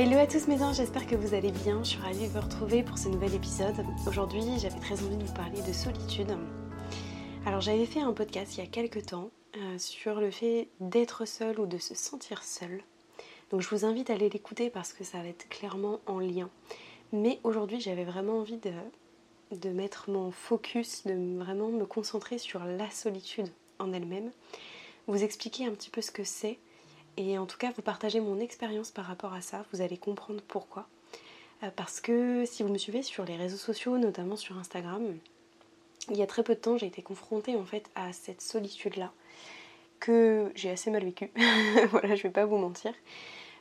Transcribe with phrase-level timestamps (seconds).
[0.00, 1.82] Hello à tous mes anges, j'espère que vous allez bien.
[1.82, 3.74] Je suis ravie de vous retrouver pour ce nouvel épisode.
[4.06, 6.38] Aujourd'hui, j'avais très envie de vous parler de solitude.
[7.44, 11.24] Alors, j'avais fait un podcast il y a quelques temps euh, sur le fait d'être
[11.24, 12.80] seul ou de se sentir seul.
[13.50, 16.48] Donc je vous invite à aller l'écouter parce que ça va être clairement en lien.
[17.12, 18.70] Mais aujourd'hui j'avais vraiment envie de,
[19.50, 23.48] de mettre mon focus, de vraiment me concentrer sur la solitude
[23.80, 24.30] en elle-même,
[25.08, 26.60] vous expliquer un petit peu ce que c'est
[27.18, 30.40] et en tout cas vous partager mon expérience par rapport à ça, vous allez comprendre
[30.46, 30.86] pourquoi.
[31.64, 35.02] Euh, parce que si vous me suivez sur les réseaux sociaux, notamment sur Instagram,
[36.10, 38.96] il y a très peu de temps j'ai été confrontée en fait à cette solitude
[38.96, 39.12] là
[39.98, 41.32] que j'ai assez mal vécu.
[41.90, 42.94] voilà, je vais pas vous mentir.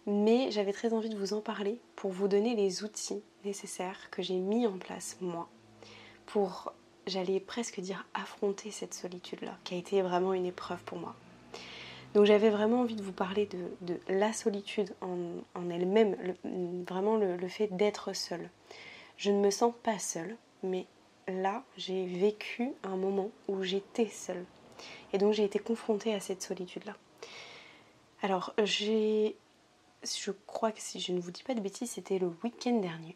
[0.06, 4.22] Mais j'avais très envie de vous en parler pour vous donner les outils nécessaires que
[4.22, 5.50] j'ai mis en place moi
[6.28, 6.74] pour,
[7.08, 11.16] j'allais presque dire, affronter cette solitude-là, qui a été vraiment une épreuve pour moi.
[12.14, 13.48] Donc j'avais vraiment envie de vous parler
[13.82, 16.16] de, la solitude en, elle-même,
[16.88, 18.50] vraiment le, fait d'être seule.
[19.18, 20.86] Je ne me sens pas seule, mais
[21.28, 24.46] là j'ai vécu un moment où j'étais seule.
[25.14, 26.96] Et donc j'ai été confrontée à cette solitude-là.
[28.22, 29.36] Alors j'ai,
[30.04, 33.16] je crois que si je ne vous dis pas de bêtises, c'était le week-end dernier.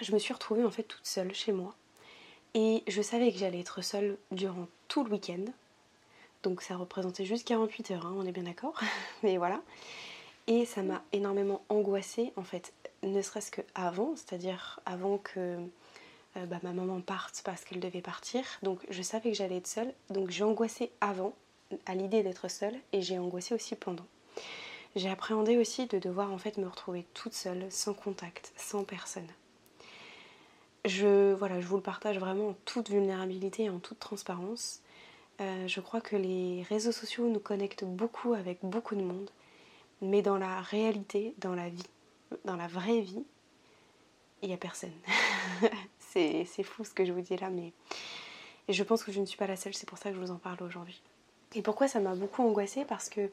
[0.00, 1.74] Je me suis retrouvée en fait toute seule chez moi.
[2.54, 5.44] Et je savais que j'allais être seule durant tout le week-end.
[6.42, 8.78] Donc ça représentait juste 48 heures, hein, on est bien d'accord.
[9.22, 9.60] Mais voilà.
[10.46, 12.72] Et ça m'a énormément angoissée en fait,
[13.02, 15.58] ne serait-ce que avant, c'est-à-dire avant que
[16.36, 18.44] euh, bah, ma maman parte parce qu'elle devait partir.
[18.62, 19.92] Donc je savais que j'allais être seule.
[20.10, 21.34] Donc j'ai angoissé avant
[21.86, 24.06] à l'idée d'être seule et j'ai angoissé aussi pendant.
[24.96, 29.28] J'ai appréhendé aussi de devoir en fait me retrouver toute seule, sans contact, sans personne.
[30.84, 34.80] Je, voilà, je vous le partage vraiment en toute vulnérabilité et en toute transparence.
[35.40, 39.30] Euh, je crois que les réseaux sociaux nous connectent beaucoup avec beaucoup de monde,
[40.02, 41.86] mais dans la réalité, dans la vie,
[42.44, 43.24] dans la vraie vie,
[44.42, 44.92] il n'y a personne.
[45.98, 47.72] c'est fou ce que je vous dis là, mais
[48.68, 50.30] je pense que je ne suis pas la seule, c'est pour ça que je vous
[50.30, 51.00] en parle aujourd'hui.
[51.54, 52.84] Et pourquoi ça m'a beaucoup angoissée?
[52.84, 53.30] Parce que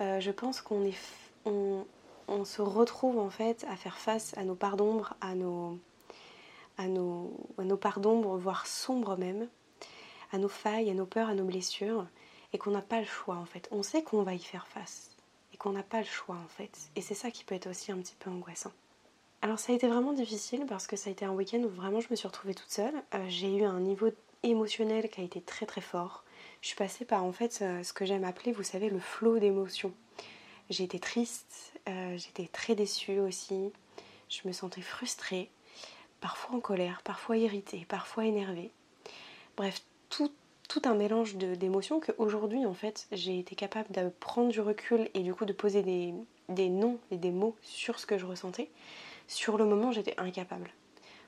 [0.00, 0.96] euh, je pense qu'on est,
[1.44, 1.84] on,
[2.44, 5.78] se retrouve en fait à faire face à nos parts d'ombre, à nos,
[6.78, 9.48] à nos, à nos parts d'ombre, voire sombres même,
[10.32, 12.06] à nos failles, à nos peurs, à nos blessures,
[12.52, 13.68] et qu'on n'a pas le choix en fait.
[13.70, 15.10] On sait qu'on va y faire face,
[15.52, 16.76] et qu'on n'a pas le choix en fait.
[16.96, 18.72] Et c'est ça qui peut être aussi un petit peu angoissant.
[19.42, 22.00] Alors ça a été vraiment difficile parce que ça a été un week-end où vraiment
[22.00, 22.94] je me suis retrouvée toute seule.
[23.14, 24.10] Euh, j'ai eu un niveau
[24.42, 26.24] émotionnel qui a été très très fort.
[26.62, 29.38] Je suis passée par en fait euh, ce que j'aime appeler, vous savez, le flot
[29.38, 29.92] d'émotions.
[30.68, 33.70] Été triste, euh, j'étais très déçue aussi,
[34.28, 35.48] je me sentais frustrée,
[36.20, 38.72] parfois en colère, parfois irritée, parfois énervée.
[39.56, 40.32] Bref, tout,
[40.68, 45.20] tout un mélange d'émotions qu'aujourd'hui en fait j'ai été capable de prendre du recul et
[45.20, 46.14] du coup de poser des,
[46.48, 48.70] des noms et des mots sur ce que je ressentais.
[49.28, 50.70] Sur le moment, j'étais incapable.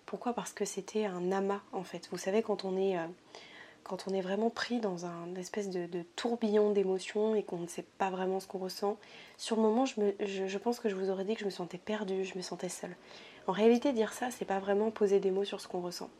[0.06, 0.32] Pourquoi?
[0.32, 2.08] Parce que c'était un amas en fait.
[2.10, 3.06] Vous savez, quand on est, euh,
[3.82, 7.84] quand on est vraiment pris dans un espèce de, tourbillon d'émotions et qu'on ne sait
[7.98, 8.96] pas vraiment ce qu'on ressent,
[9.36, 11.50] sur le moment, je, me, je, pense que je vous aurais dit que je me
[11.50, 12.96] sentais perdue, je me sentais seule.
[13.46, 16.10] En réalité, dire ça, c'est pas vraiment poser des mots sur ce qu'on ressent.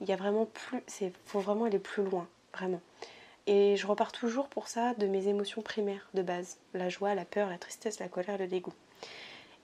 [0.00, 2.80] Il y a vraiment plus, c'est faut vraiment aller plus loin, vraiment.
[3.46, 7.24] Et je repars toujours pour ça de mes émotions primaires de base la joie, la
[7.24, 8.72] peur, la tristesse, la colère, le dégoût.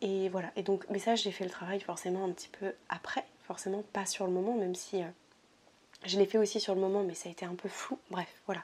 [0.02, 0.50] Et voilà.
[0.56, 4.06] Et donc, mais ça, j'ai fait le travail forcément un petit peu après, forcément pas
[4.06, 5.06] sur le moment, même si euh,
[6.04, 7.98] je l'ai fait aussi sur le moment, mais ça a été un peu flou.
[8.10, 8.62] Bref, voilà.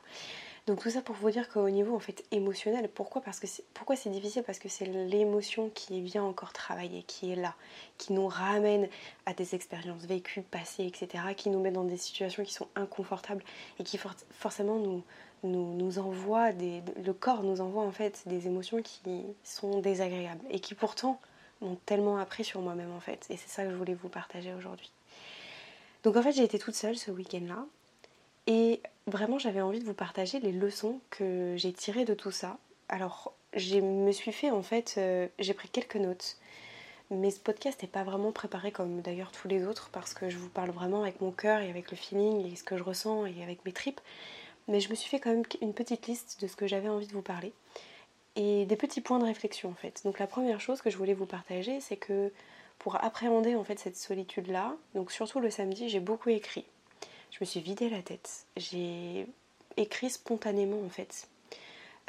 [0.66, 3.22] Donc tout ça pour vous dire qu'au niveau en fait émotionnel, pourquoi?
[3.22, 4.42] Parce que pourquoi c'est difficile?
[4.42, 7.54] Parce que c'est l'émotion qui vient encore travailler, qui est là,
[7.98, 8.88] qui nous ramène
[9.26, 13.44] à des expériences vécues, passées, etc., qui nous met dans des situations qui sont inconfortables
[13.78, 13.96] et qui
[14.32, 15.04] forcément nous,
[15.44, 20.44] nous, nous envoie des, le corps nous envoie en fait des émotions qui sont désagréables
[20.50, 21.20] et qui pourtant
[21.60, 23.24] m'ont tellement appris sur moi-même en fait.
[23.30, 24.90] Et c'est ça que je voulais vous partager aujourd'hui.
[26.02, 27.66] Donc en fait j'ai été toute seule ce week-end-là
[28.48, 32.58] et vraiment j'avais envie de vous partager les leçons que j'ai tirées de tout ça.
[32.88, 36.36] Alors je me suis fait en fait, euh, j'ai pris quelques notes.
[37.10, 40.38] Mais ce podcast n'est pas vraiment préparé comme d'ailleurs tous les autres parce que je
[40.38, 43.26] vous parle vraiment avec mon cœur et avec le feeling et ce que je ressens
[43.26, 44.00] et avec mes tripes
[44.68, 47.06] mais je me suis fait quand même une petite liste de ce que j'avais envie
[47.06, 47.52] de vous parler.
[48.38, 50.02] et des petits points de réflexion en fait.
[50.04, 52.32] Donc la première chose que je voulais vous partager, c'est que
[52.78, 56.66] pour appréhender en fait cette solitude là, donc surtout le samedi, j'ai beaucoup écrit.
[57.36, 58.46] Je me suis vidé la tête.
[58.56, 59.26] J'ai
[59.76, 61.28] écrit spontanément en fait.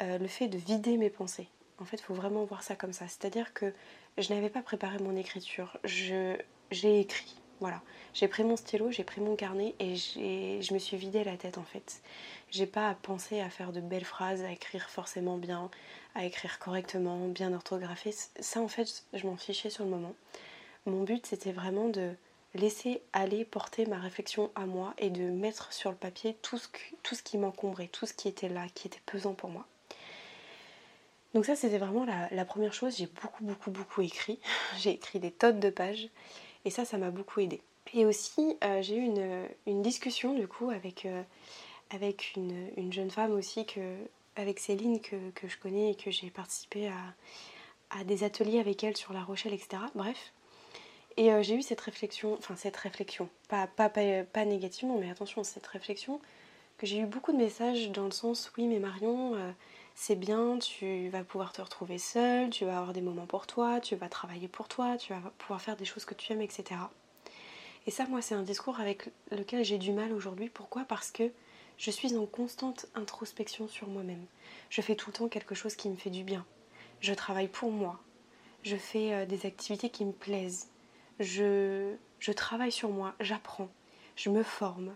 [0.00, 1.48] Euh, le fait de vider mes pensées.
[1.78, 3.06] En fait, il faut vraiment voir ça comme ça.
[3.08, 3.74] C'est-à-dire que
[4.16, 5.76] je n'avais pas préparé mon écriture.
[5.84, 6.38] J'ai
[6.72, 7.36] écrit.
[7.60, 7.82] Voilà.
[8.14, 11.58] J'ai pris mon stylo, j'ai pris mon carnet et je me suis vidé la tête
[11.58, 12.00] en fait.
[12.50, 15.70] J'ai pas à penser à faire de belles phrases, à écrire forcément bien,
[16.14, 18.14] à écrire correctement, bien orthographié.
[18.40, 20.14] Ça en fait, je m'en fichais sur le moment.
[20.86, 22.14] Mon but c'était vraiment de
[22.54, 26.68] laisser aller porter ma réflexion à moi et de mettre sur le papier tout ce,
[27.02, 29.66] tout ce qui m'encombrait, tout ce qui était là, qui était pesant pour moi.
[31.34, 34.38] Donc ça c'était vraiment la, première chose, j'ai beaucoup beaucoup beaucoup écrit,
[34.78, 36.08] j'ai écrit des tonnes de pages
[36.64, 37.60] et ça ça m'a beaucoup aidé.
[37.94, 39.12] Et aussi euh, j'ai eu
[39.66, 41.22] une, discussion du coup avec, euh,
[42.36, 43.96] une, jeune femme aussi, que,
[44.36, 45.16] avec Céline que,
[45.46, 49.82] je connais et que j'ai participé à, des ateliers avec elle sur La Rochelle, etc.
[49.94, 50.32] Bref.
[51.18, 55.66] Et euh, j'ai eu cette réflexion, enfin cette réflexion, pas, pas, négativement, mais attention, cette
[55.66, 56.20] réflexion,
[56.78, 59.50] que j'ai eu beaucoup de messages dans le sens oui mais Marion, euh,
[59.96, 63.80] c'est bien, tu vas pouvoir te retrouver seule, tu vas avoir des moments pour toi,
[63.80, 66.80] tu vas travailler pour toi, tu vas pouvoir faire des choses que tu aimes, etc.
[67.88, 70.48] Et ça, moi, c'est un discours avec lequel j'ai du mal aujourd'hui.
[70.48, 70.84] Pourquoi?
[70.84, 71.32] Parce que
[71.78, 74.24] je suis en constante introspection sur moi-même.
[74.70, 76.46] Je fais tout le temps quelque chose qui me fait du bien.
[77.00, 77.98] Je travaille pour moi.
[78.62, 80.68] Je fais euh, des activités qui me plaisent
[81.20, 81.94] je,
[82.32, 83.68] travaille sur moi, j'apprends,
[84.16, 84.94] je me forme.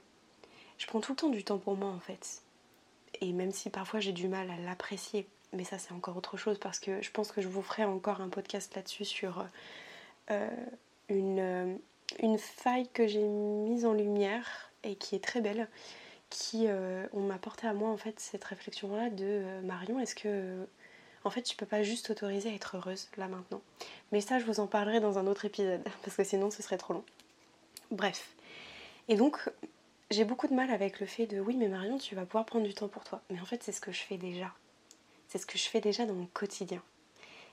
[0.78, 2.42] Je prends tout le temps du temps pour moi en fait.
[3.20, 6.58] Et même si parfois j'ai du mal à l'apprécier, mais ça c'est encore autre chose
[6.58, 9.44] parce que je pense que je vous ferai encore un podcast là-dessus sur
[10.30, 10.48] euh,
[11.08, 11.74] une, euh,
[12.20, 15.68] une faille que j'ai mise en lumière et qui est très belle,
[16.30, 20.66] qui euh, m'a porté à moi en fait cette réflexion là de Marion, est-ce que
[21.24, 23.62] en fait, tu peux pas juste t'autoriser à être heureuse là maintenant.
[24.10, 26.78] Mais ça, je vous en parlerai dans un autre épisode, parce que sinon ce serait
[26.78, 27.04] trop long.
[27.90, 28.34] Bref.
[29.08, 29.50] Et donc,
[30.10, 32.66] j'ai beaucoup de mal avec le fait de oui, mais Marion, tu vas pouvoir prendre
[32.66, 33.22] du temps pour toi.
[33.30, 34.52] Mais en fait, c'est ce que je fais déjà.
[35.28, 36.82] C'est ce que je fais déjà dans mon quotidien.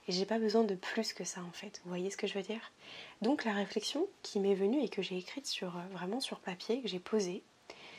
[0.08, 1.80] Et j'ai pas besoin de plus que ça en fait.
[1.84, 2.72] Vous voyez ce que je veux dire?
[3.22, 6.82] Donc la réflexion qui m'est venue et que j'ai écrite sur euh, vraiment sur papier,
[6.82, 7.42] que j'ai posée,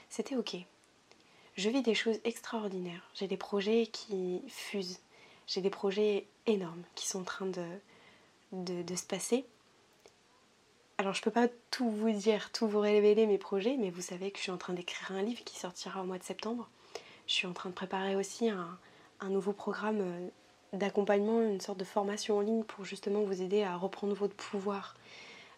[0.09, 0.57] c'était ok.
[1.55, 3.09] Je vis des choses extraordinaires.
[3.13, 4.99] J'ai des projets qui fusent
[5.51, 7.65] j'ai des projets énormes qui sont en train de,
[8.53, 9.45] de, se passer.
[10.97, 14.31] Alors je peux pas tout vous dire, tout vous révéler mes projets, mais vous savez
[14.31, 16.69] que je suis en train d'écrire un livre qui sortira au mois de septembre.
[17.27, 18.77] Je suis en train de préparer aussi un,
[19.29, 20.27] nouveau programme euh,
[20.71, 24.95] d'accompagnement, une sorte de formation en ligne pour justement vous aider à reprendre votre pouvoir,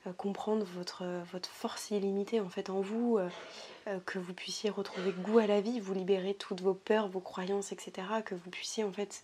[0.07, 5.11] euh, comprendre votre, votre force illimitée en fait en vous, euh, que vous puissiez retrouver
[5.11, 8.07] goût à la vie, vous libérer toutes vos peurs, vos croyances, etc.
[8.25, 9.23] Que vous puissiez en fait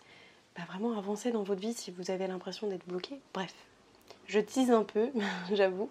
[0.56, 3.20] bah, vraiment avancer dans votre vie si vous avez l'impression d'être bloqué.
[3.34, 3.54] Bref,
[4.26, 5.10] je tease un peu,
[5.52, 5.90] j'avoue,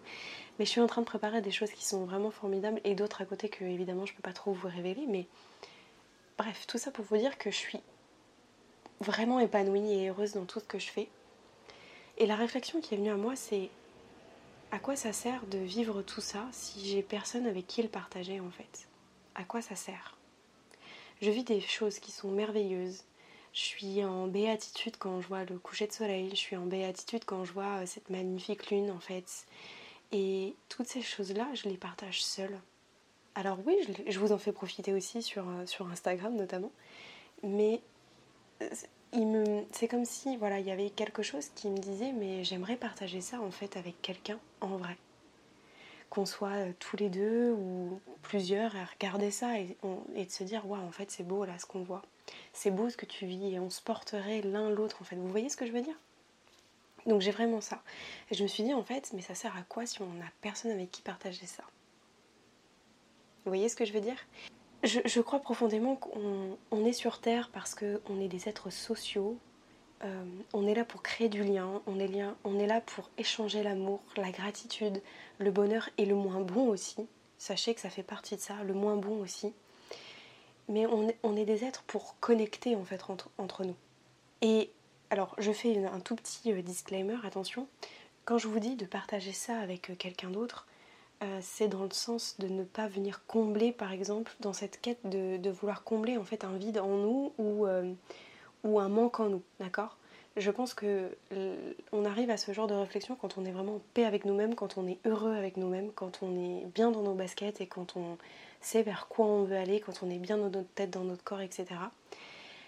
[0.58, 3.22] mais je suis en train de préparer des choses qui sont vraiment formidables et d'autres
[3.22, 5.06] à côté que évidemment je peux pas trop vous révéler.
[5.08, 5.28] Mais
[6.38, 7.80] bref, tout ça pour vous dire que je suis
[9.02, 11.10] vraiment épanouie et heureuse dans tout ce que je fais.
[12.18, 13.70] Et la réflexion qui est venue à moi, c'est
[14.72, 18.40] à quoi ça sert de vivre tout ça si j'ai personne avec qui le partager
[18.40, 18.88] en fait?
[19.36, 20.18] À quoi ça sert?
[21.22, 23.04] Je vis des choses qui sont merveilleuses,
[23.54, 27.26] je suis en béatitude quand je vois le coucher de soleil, je suis en béatitude
[27.26, 29.46] quand je vois euh, cette magnifique lune en fait.
[30.12, 32.60] Et toutes ces choses-là, je les partage seule.
[33.36, 33.76] Alors oui,
[34.08, 36.72] je, vous en fais profiter aussi sur, euh, sur Instagram notamment,
[37.44, 37.82] mais
[38.62, 42.76] euh, c'est comme si voilà, il y avait quelque chose qui me disait mais j'aimerais
[42.76, 44.98] partager ça en fait avec quelqu'un en vrai.
[46.10, 50.82] Qu'on soit tous les deux ou plusieurs à regarder ça et, de se dire waouh
[50.82, 52.02] en fait c'est beau là ce qu'on voit
[52.54, 55.16] c'est beau ce que tu vis et on se porterait l'un l'autre en fait.
[55.16, 55.96] Vous voyez ce que je veux dire?
[57.06, 57.82] Donc j'ai vraiment ça.
[58.30, 60.26] Et je me suis dit en fait, mais ça sert à quoi si on n'a
[60.42, 61.64] personne avec qui partager ça?
[63.46, 64.18] Vous voyez ce que je veux dire?
[64.84, 69.38] Je, crois profondément qu'on est sur Terre parce qu'on est des êtres sociaux.
[70.06, 73.10] Euh, on est là pour créer du lien, on est, lien, on est là pour
[73.18, 75.02] échanger l'amour, la gratitude,
[75.38, 77.08] le bonheur et le moins bon aussi.
[77.38, 79.54] Sachez que ça fait partie de ça, le moins bon aussi
[80.70, 83.02] mais on est, des êtres pour connecter en fait
[83.38, 83.76] entre, nous.
[84.42, 84.70] Et
[85.10, 87.68] alors je fais un tout petit euh, disclaimer, attention,
[88.24, 90.68] quand je vous dis de partager ça avec euh, quelqu'un d'autre,
[91.24, 95.00] euh, c'est dans le sens de ne pas venir combler par exemple dans cette quête
[95.04, 97.66] de, vouloir combler en fait un vide en nous ou,
[98.64, 99.98] ou un manque en nous, d'accord?
[100.38, 101.18] Je pense que
[101.92, 104.56] on arrive à ce genre de réflexion quand on est vraiment en paix avec nous-mêmes,
[104.56, 107.98] quand on est heureux avec nous-mêmes, quand on est bien dans nos baskets et quand
[107.98, 108.18] on
[108.62, 111.24] c'est vers quoi on veut aller, quand on est bien dans notre tête, dans notre
[111.24, 111.68] corps, etc.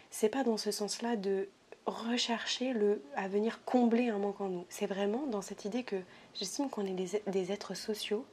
[0.10, 1.50] C'est pas dans ce sens-là de
[1.86, 4.66] rechercher le, à venir combler un manque en nous.
[4.70, 5.98] C'est vraiment dans cette idée que
[6.36, 8.26] j'estime qu'on est des, êtres sociaux,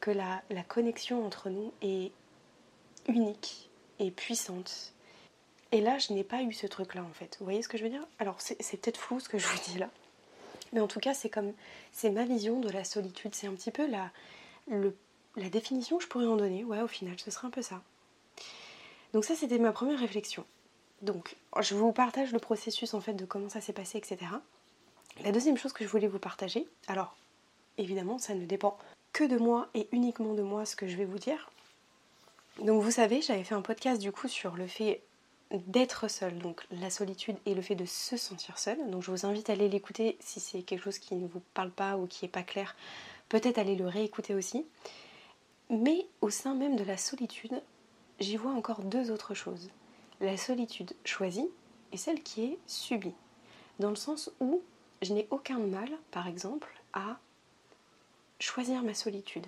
[0.00, 2.12] que la, la connexion entre nous est
[3.08, 4.94] unique et puissante.
[5.70, 7.36] Et là, je n'ai pas eu ce truc-là en fait.
[7.38, 8.06] Vous voyez ce que je veux dire?
[8.18, 9.90] Alors, c'est peut-être flou ce que je vous dis là.
[10.72, 11.52] Mais en tout cas, c'est comme
[11.92, 13.34] c'est ma vision de la solitude.
[13.34, 14.10] C'est un petit peu la,
[14.66, 14.96] le,
[15.36, 16.64] la définition que je pourrais en donner.
[16.64, 17.82] Ouais, au final, ce serait un peu ça.
[19.12, 20.44] Donc ça, c'était ma première réflexion.
[21.02, 24.18] Donc, je vous partage le processus en fait de comment ça s'est passé, etc.
[25.22, 27.16] La deuxième chose que je voulais vous partager, alors
[27.76, 28.76] évidemment, ça ne dépend
[29.12, 31.50] que de moi et uniquement de moi ce que je vais vous dire.
[32.62, 35.00] Donc vous savez, j'avais fait un podcast du coup sur le fait
[35.50, 38.90] d'être seul, donc la solitude et le fait de se sentir seul.
[38.90, 41.70] Donc je vous invite à aller l'écouter si c'est quelque chose qui ne vous parle
[41.70, 42.74] pas ou qui n'est pas clair.
[43.28, 44.66] Peut-être aller le réécouter aussi.
[45.70, 47.62] Mais au sein même de la solitude,
[48.20, 49.70] j'y vois encore deux autres choses.
[50.20, 51.48] La solitude choisie
[51.92, 53.14] et celle qui est subie.
[53.78, 54.62] Dans le sens où
[55.02, 57.18] je n'ai aucun mal, par exemple, à
[58.40, 59.46] choisir ma solitude.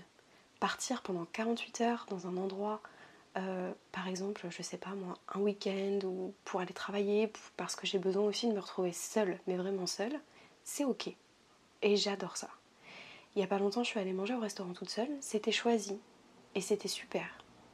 [0.60, 2.82] Partir pendant 48 heures dans un endroit
[3.36, 7.86] euh, par exemple, je sais pas moi, un week-end ou pour aller travailler, parce que
[7.86, 10.18] j'ai besoin aussi de me retrouver seule, mais vraiment seule,
[10.64, 11.14] c'est ok.
[11.82, 12.48] Et j'adore ça.
[13.34, 15.98] Il y a pas longtemps, je suis allée manger au restaurant toute seule, c'était choisi
[16.54, 17.26] et c'était super.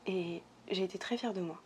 [0.07, 1.61] Et j'ai été très fière de moi.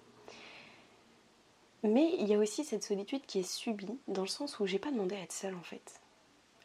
[1.82, 4.78] Mais il y a aussi cette solitude qui est subie, dans le sens où j'ai
[4.78, 6.00] pas demandé à être seule en fait.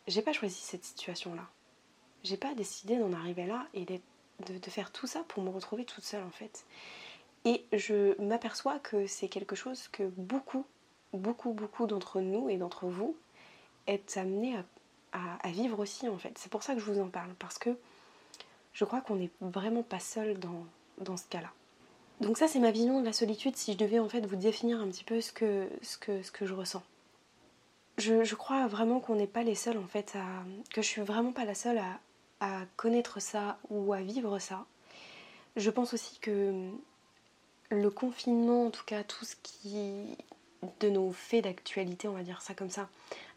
[0.07, 1.47] J'ai pas choisi cette situation-là.
[2.23, 6.03] J'ai pas décidé d'en arriver là et de, faire tout ça pour me retrouver toute
[6.03, 6.65] seule en fait.
[7.45, 10.65] Et je m'aperçois que c'est quelque chose que beaucoup,
[11.13, 13.15] beaucoup, beaucoup d'entre nous et d'entre vous
[13.87, 14.57] êtes amenés
[15.13, 16.37] à, vivre aussi en fait.
[16.37, 17.77] C'est pour ça que je vous en parle, parce que
[18.75, 20.65] je crois qu'on n'est vraiment pas seul dans,
[20.99, 21.49] dans ce cas-là.
[22.21, 24.79] Donc ça c'est ma vision de la solitude si je devais en fait vous définir
[24.79, 26.83] un petit peu ce que, ce que, ce que je ressens.
[27.97, 30.25] Je, je crois vraiment qu'on n'est pas les seuls en fait à...
[30.71, 31.99] que je suis vraiment pas la seule à,
[32.41, 34.65] à connaître ça ou à vivre ça.
[35.55, 36.69] Je pense aussi que
[37.71, 40.17] le confinement, en tout cas tout ce qui
[40.79, 42.89] de nos faits d'actualité, on va dire ça comme ça,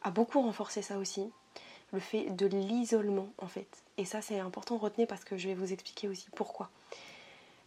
[0.02, 1.30] a beaucoup renforcé ça aussi.
[1.92, 3.68] Le fait de l'isolement en fait.
[3.96, 6.70] Et ça c'est important, retenez parce que je vais vous expliquer aussi pourquoi.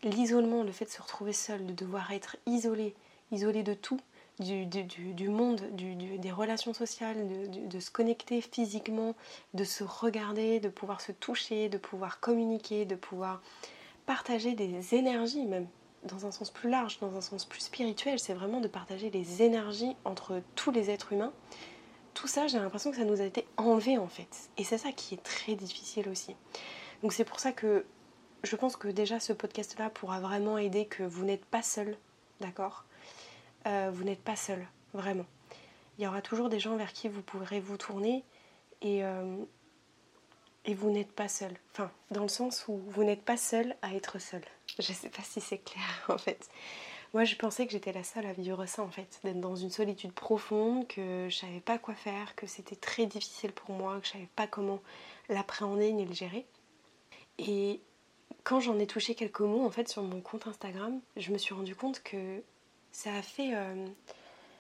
[0.04, 2.96] L'isolement, le fait de se retrouver seul, de devoir être isolé,
[3.32, 4.00] isolé de tout,
[4.40, 9.16] du, monde, des relations sociales, de, se connecter physiquement,
[9.54, 13.42] de se regarder, de pouvoir se toucher, de pouvoir communiquer, de pouvoir
[14.08, 15.68] partager des énergies même
[16.04, 19.44] dans un sens plus large, dans un sens plus spirituel, c'est vraiment de partager les
[19.44, 21.32] énergies entre tous les êtres humains.
[22.22, 24.52] Tout ça, j'ai l'impression que ça nous a été enlevé en fait.
[24.56, 26.36] Et c'est ça qui est très difficile aussi.
[27.02, 27.84] Donc c'est pour ça que
[28.44, 31.98] je pense que déjà ce podcast-là pourra vraiment aider que vous n'êtes pas seul,
[32.40, 32.86] d'accord?
[33.66, 35.26] Euh, Vous n'êtes pas seul, vraiment.
[35.98, 38.24] Il y aura toujours des gens vers qui vous pourrez vous tourner
[38.84, 39.38] et, euh,
[40.66, 41.54] et vous n'êtes pas seul.
[41.74, 44.44] Enfin, dans le sens où vous n'êtes pas seul à être seul.
[44.78, 46.50] Je sais pas si c'est clair en fait.
[47.14, 49.70] Moi je pensais que j'étais la seule à vivre ça en fait, d'être dans une
[49.70, 54.08] solitude profonde, que je savais pas quoi faire, que c'était très difficile pour moi, que
[54.08, 54.80] je savais pas comment
[55.28, 56.46] l'appréhender ni le gérer.
[57.38, 57.82] Et
[58.46, 61.54] quand j'en ai touché quelques mots en fait sur mon compte Instagram, je me suis
[61.54, 62.42] rendu compte que
[62.94, 63.88] ça a fait, euh,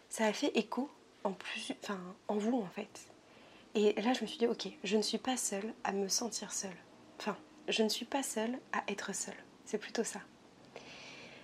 [0.09, 0.89] ça a fait écho
[1.23, 3.07] en, plus, enfin, en vous en fait.
[3.75, 6.51] Et là je me suis dit ok, je ne suis pas seule à me sentir
[6.51, 6.75] seule.
[7.17, 7.37] Enfin,
[7.69, 9.41] je ne suis pas seule à être seule.
[9.63, 10.19] C'est plutôt ça.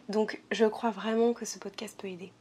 [0.09, 2.31] Donc je crois vraiment que ce podcast peut aider.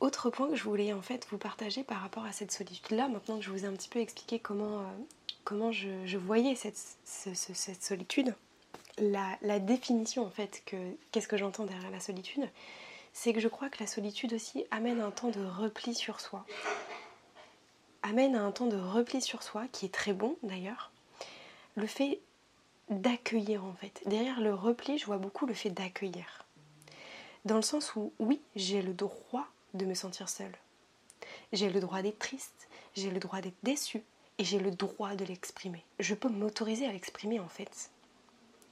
[0.00, 3.38] Autre point que je voulais en fait vous partager par rapport à cette solitude-là, maintenant
[3.38, 6.76] que je vous ai un petit peu expliqué comment, euh, je, voyais cette,
[7.80, 8.34] solitude,
[8.98, 10.76] la, la, définition en fait, que
[11.12, 12.48] qu'est-ce que j'entends derrière la solitude,
[13.12, 16.44] c'est que je crois que la solitude aussi amène un temps de repli sur soi.
[18.02, 20.90] Amène un temps de repli sur soi, qui est très bon d'ailleurs.
[21.76, 22.20] Le fait
[22.90, 24.02] d'accueillir en fait.
[24.06, 26.43] Derrière le repli, je vois beaucoup le fait d'accueillir.
[27.44, 30.56] Dans le sens où, oui, j'ai le droit de me sentir seule.
[31.52, 34.02] J'ai le droit d'être triste, j'ai le droit d'être déçue
[34.38, 35.84] et j'ai le droit de l'exprimer.
[35.98, 37.90] Je peux m'autoriser à l'exprimer en fait.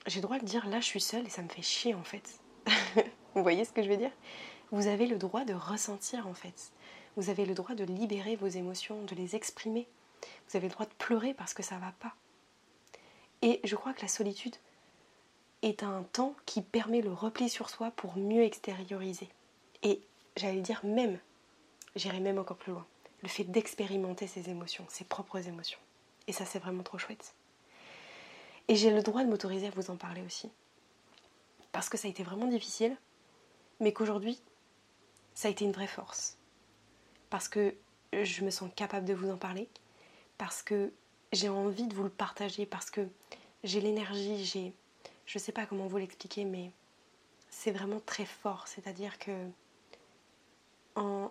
[0.07, 2.03] J'ai le droit de dire là je suis seule et ça me fait chier en
[2.03, 2.41] fait.
[3.35, 4.11] Vous voyez ce que je veux dire?
[4.71, 6.73] Vous avez le droit de ressentir en fait.
[7.17, 9.87] Vous avez le droit de libérer vos émotions, de les exprimer.
[10.49, 12.15] Vous avez le droit de pleurer parce que ça va pas.
[13.43, 14.57] Et je crois que la solitude
[15.63, 19.29] est un temps qui permet le repli sur soi pour mieux extérioriser.
[19.83, 20.01] Et
[20.37, 21.19] j'allais dire même,
[21.97, 22.87] j'irai même encore plus loin,
[23.23, 25.79] le fait d'expérimenter ses émotions, ses propres émotions.
[26.27, 27.35] Et ça c'est vraiment trop chouette.
[28.69, 30.51] Et j'ai le droit de m'autoriser à vous en parler aussi.
[31.73, 32.97] Parce que ça a été vraiment difficile,
[33.81, 34.41] mais qu'aujourd'hui,
[35.35, 36.37] ça a été une vraie force.
[37.31, 37.75] Parce que
[38.13, 39.69] je me sens capable de vous en parler,
[40.39, 40.93] parce que
[41.33, 43.09] j'ai envie de vous le partager, parce que
[43.65, 44.75] j'ai l'énergie, j'ai...
[45.27, 46.71] Je sais pas comment vous l'expliquer, mais
[47.49, 48.67] c'est vraiment très fort.
[48.67, 49.49] C'est-à-dire que
[50.95, 51.31] en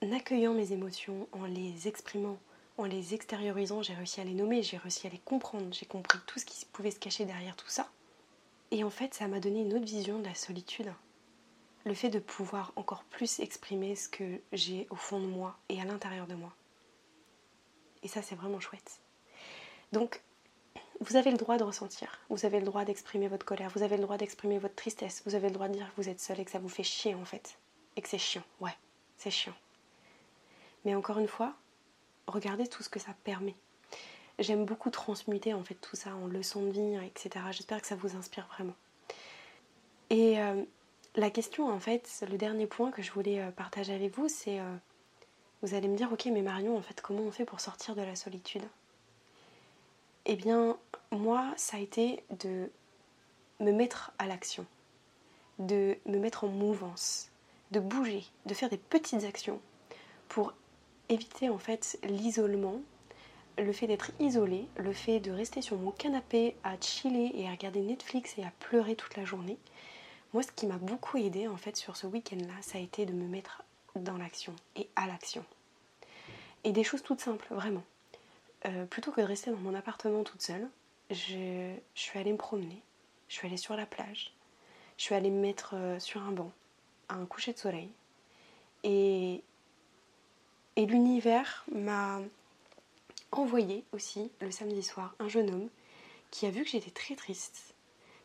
[0.00, 2.38] accueillant mes émotions, en les exprimant,
[2.78, 6.18] en les extériorisant, j'ai réussi à les nommer, j'ai réussi à les comprendre, j'ai compris
[6.26, 7.90] tout ce qui pouvait se cacher derrière tout ça.
[8.70, 10.92] Et en fait, ça m'a donné une autre vision de la solitude.
[11.84, 15.80] Le fait de pouvoir encore plus exprimer ce que j'ai au fond de moi et
[15.80, 16.54] à l'intérieur de moi.
[18.02, 19.00] Et ça, c'est vraiment chouette.
[19.92, 20.22] Donc,
[21.00, 23.96] vous avez le droit de ressentir, vous avez le droit d'exprimer votre colère, vous avez
[23.96, 26.40] le droit d'exprimer votre tristesse, vous avez le droit de dire que vous êtes seul
[26.40, 27.58] et que ça vous fait chier en fait.
[27.96, 28.76] Et que c'est chiant, ouais,
[29.16, 29.54] c'est chiant.
[30.84, 31.54] Mais encore une fois,
[32.26, 33.54] regardez tout ce que ça permet.
[34.38, 37.44] J'aime beaucoup transmuter en fait tout ça en leçons de vie, etc.
[37.50, 38.74] J'espère que ça vous inspire vraiment.
[40.10, 40.62] Et euh,
[41.16, 44.60] la question en fait, le dernier point que je voulais euh, partager avec vous, c'est
[44.60, 44.76] euh,
[45.62, 48.02] vous allez me dire ok mais Marion en fait comment on fait pour sortir de
[48.02, 48.62] la solitude?
[50.30, 50.76] Eh bien
[51.10, 52.70] moi ça a été de
[53.60, 54.66] me mettre à l'action,
[55.58, 57.30] de me mettre en mouvance,
[57.70, 59.58] de bouger, de faire des petites actions
[60.28, 60.52] pour
[61.08, 62.82] éviter en fait l'isolement,
[63.56, 67.52] le fait d'être isolé, le fait de rester sur mon canapé à chiller et à
[67.52, 69.56] regarder Netflix et à pleurer toute la journée.
[70.34, 73.14] Moi, ce qui m'a beaucoup aidé en fait sur ce week-end-là, ça a été de
[73.14, 73.62] me mettre
[73.96, 75.42] dans l'action et à l'action.
[76.64, 77.82] Et des choses toutes simples, vraiment.
[78.66, 80.68] Euh, plutôt que de rester dans mon appartement toute seule,
[81.10, 82.82] je, suis allée me promener,
[83.28, 84.32] je suis allée sur la plage,
[84.96, 86.50] je suis allée me mettre euh, sur un banc
[87.08, 87.88] à un coucher de soleil.
[88.84, 89.42] Et
[90.78, 92.20] et l'univers m'a
[93.32, 95.68] envoyé aussi le samedi soir un jeune homme
[96.30, 97.74] qui a vu que j'étais très triste,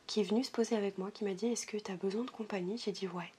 [0.06, 2.24] qui est venu se poser avec moi, qui m'a dit Est-ce que tu as besoin
[2.24, 2.78] de compagnie?
[2.78, 3.32] J'ai dit Ouais.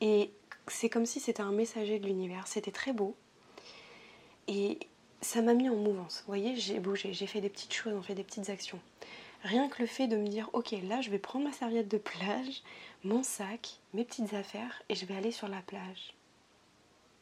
[0.00, 0.32] Et
[0.66, 2.48] c'est comme si c'était un messager de l'univers.
[2.48, 3.14] C'était très beau.
[4.48, 4.80] Et
[5.20, 6.20] ça m'a mis en mouvance.
[6.20, 8.80] Vous voyez, j'ai bougé, j'ai fait des petites choses, on fait des petites actions.
[9.42, 11.98] Rien que le fait de me dire Ok, là, je vais prendre ma serviette de
[11.98, 12.62] plage,
[13.04, 16.14] mon sac, mes petites affaires, et je vais aller sur la plage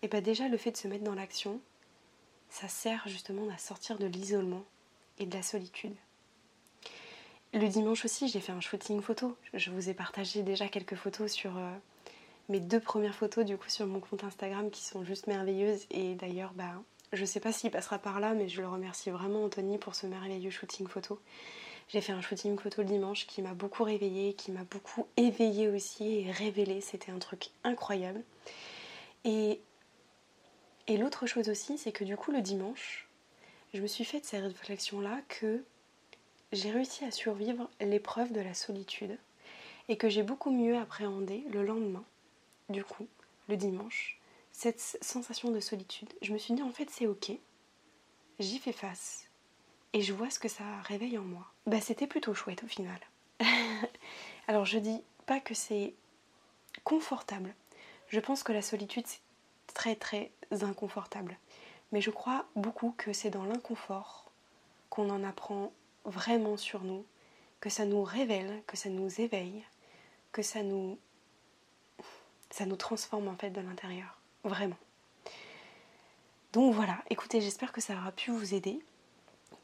[0.03, 1.61] et bien déjà le fait de se mettre dans l'action,
[2.51, 4.65] ça sert justement à sortir de l'isolement
[5.19, 5.95] et de la solitude.
[7.55, 9.37] Le dimanche aussi, j'ai fait un shooting photo.
[9.55, 11.75] Je vous ai partagé déjà quelques photos sur euh,
[12.49, 15.87] mes deux premières photos du coup sur mon compte Instagram qui sont juste merveilleuses.
[15.91, 19.45] Et d'ailleurs, bah, je sais pas s'il passera par là, mais je le remercie vraiment
[19.45, 21.21] Anthony pour ce merveilleux shooting photo.
[21.89, 25.69] J'ai fait un shooting photo le dimanche qui m'a beaucoup réveillée, qui m'a beaucoup éveillée
[25.69, 26.83] aussi et révélée.
[26.83, 28.23] C'était un truc incroyable.
[29.25, 29.61] Et
[30.89, 33.09] l'autre chose aussi, c'est que du coup, le dimanche,
[33.73, 35.65] je me suis fait cette réflexion-là que
[36.53, 39.19] j'ai réussi à survivre l'épreuve de la solitude
[39.89, 42.05] et que j'ai beaucoup mieux appréhendé le lendemain,
[42.69, 43.07] du coup,
[43.49, 44.18] le dimanche,
[44.59, 46.13] cette sensation de solitude.
[46.21, 47.31] Je me suis dit, en fait, c'est ok,
[48.41, 49.29] j'y fais face
[49.93, 51.47] et je vois ce que ça réveille en moi.
[51.67, 52.99] Bah, c'était plutôt chouette au final.
[54.49, 55.95] Alors, je dis pas que c'est
[56.83, 57.55] confortable.
[58.09, 59.21] Je pense que la solitude, c'est
[59.75, 61.39] très très inconfortable.
[61.93, 64.29] Mais je crois beaucoup que c'est dans l'inconfort
[64.91, 65.73] qu'on en apprend
[66.05, 67.07] vraiment sur nous,
[67.61, 69.65] que ça nous révèle, que ça nous éveille,
[70.33, 70.99] que ça nous
[72.51, 74.18] ça nous transforme en fait de l'intérieur,
[74.49, 74.77] vraiment.
[76.53, 78.81] Donc voilà, écoutez, j'espère que ça aura pu vous aider.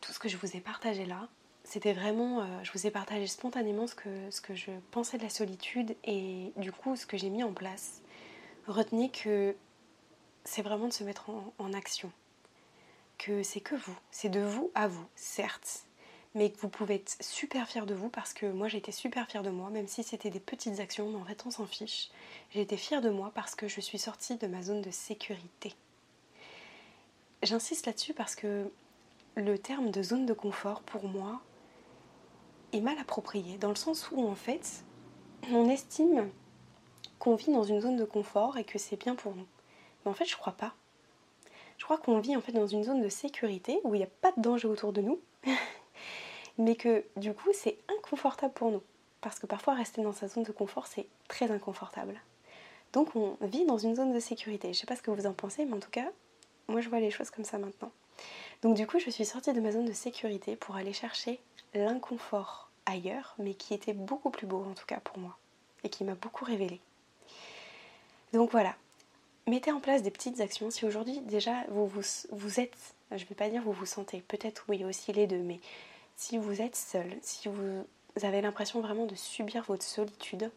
[0.01, 1.29] Tout ce que je vous ai partagé là,
[1.65, 5.23] c'était vraiment, euh, je vous ai partagé spontanément ce que, ce que je pensais de
[5.23, 8.03] la solitude et du coup ce que j'ai mis en place.
[8.67, 9.57] Retenez que
[10.45, 12.13] c'est vraiment de se mettre en, action.
[13.19, 15.87] Que c'est que vous, c'est de vous à vous, certes,
[16.35, 19.27] mais que vous pouvez être super fier de vous parce que moi j'ai été super
[19.29, 22.11] fière de moi, même si c'était des petites actions, mais en fait on s'en fiche.
[22.51, 25.75] J'ai été fière de moi parce que je suis sortie de ma zone de sécurité.
[27.43, 28.71] J'insiste là-dessus parce que
[29.37, 31.41] le terme de zone de confort pour moi
[32.73, 34.85] est mal approprié, dans le sens où en fait
[35.53, 36.31] on estime
[37.19, 39.47] qu'on vit dans une zone de confort et que c'est bien pour nous.
[40.05, 40.75] Mais en fait, je crois pas.
[41.79, 44.11] Je crois qu'on vit en fait dans une zone de sécurité où il n'y a
[44.21, 45.21] pas de danger autour de nous,
[46.59, 48.83] mais que du coup c'est inconfortable pour nous.
[49.21, 52.21] Parce que parfois rester dans sa zone de confort c'est très inconfortable.
[52.93, 54.73] Donc on vit dans une zone de sécurité.
[54.73, 56.09] Je sais pas ce que vous en pensez, mais en tout cas,
[56.69, 57.91] moi je vois les choses comme ça maintenant.
[58.63, 61.41] Donc du coup, je suis sortie de ma zone de sécurité pour aller chercher
[61.75, 65.37] l'inconfort ailleurs, mais qui était beaucoup plus beau en tout cas pour moi
[65.83, 66.81] et qui m'a beaucoup révélé.
[68.33, 68.75] Donc voilà,
[69.47, 70.71] mettez en place des petites actions.
[70.71, 74.65] Si aujourd'hui déjà vous, vous, êtes, je ne vais pas dire vous vous sentez, peut-être
[74.69, 75.61] oui aussi les deux, mais
[76.17, 77.87] si vous êtes seul, si vous
[78.23, 80.51] avez l'impression vraiment de subir votre solitude,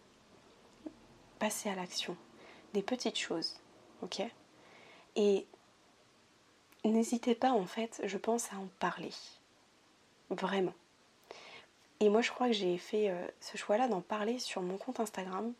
[1.40, 2.16] passez à l'action.
[2.74, 3.60] Des petites choses,
[4.02, 4.22] ok?
[5.16, 5.46] Et
[6.86, 9.12] n'hésitez pas en fait, je pense, à en parler.
[10.30, 10.74] Vraiment.
[12.00, 15.00] Et moi je crois que j'ai fait euh, ce choix-là d'en parler sur mon compte
[15.00, 15.54] Instagram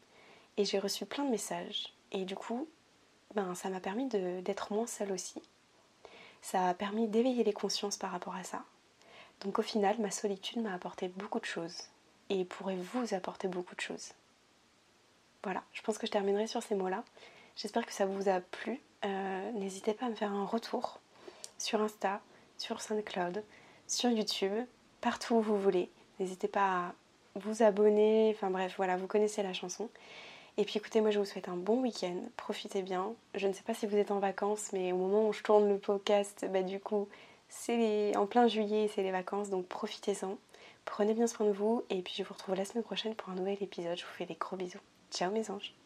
[0.58, 1.94] et j'ai reçu plein de messages.
[2.12, 2.68] Et du coup,
[3.34, 5.42] ben, ça m'a permis d'être moins seule aussi.
[6.42, 8.64] Ça a permis d'éveiller les consciences par rapport à ça.
[9.42, 11.84] Donc au final, ma solitude m'a apporté beaucoup de choses
[12.30, 14.14] et pourrait vous apporter beaucoup de choses.
[15.44, 17.04] Voilà, je pense que je terminerai sur ces mots-là.
[17.56, 18.80] J'espère que ça vous a plu.
[19.06, 21.00] Euh, n'hésitez pas à me faire un retour
[21.58, 22.22] sur Insta,
[22.58, 23.44] sur SoundCloud,
[23.88, 24.54] sur YouTube,
[25.02, 25.90] partout où vous voulez.
[26.20, 26.94] N'hésitez pas à
[27.36, 29.90] vous abonner, enfin bref, voilà, vous connaissez la chanson.
[30.58, 33.14] Et puis écoutez, moi je vous souhaite un bon week-end, profitez bien.
[33.36, 35.70] Je ne sais pas si vous êtes en vacances, mais au moment où je tourne
[35.70, 37.08] le podcast, bah du coup,
[37.50, 40.38] c'est en plein juillet, c'est les vacances, donc profitez-en.
[40.86, 43.36] Prenez bien soin de vous, et puis je vous retrouve la semaine prochaine pour un
[43.36, 43.98] nouvel épisode.
[43.98, 44.80] Je vous fais des gros bisous.
[45.12, 45.78] Ciao mes anges